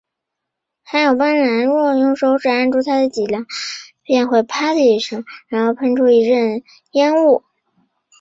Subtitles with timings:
[0.81, 3.45] 还有斑蝥，倘若用手指按住它的脊梁，
[4.01, 7.43] 便会啪的一声，从后窍喷出一阵烟雾